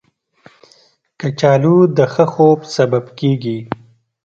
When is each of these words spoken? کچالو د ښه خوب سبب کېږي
کچالو 1.19 1.77
د 1.97 1.99
ښه 2.13 2.25
خوب 2.33 2.59
سبب 2.75 3.05
کېږي 3.19 3.57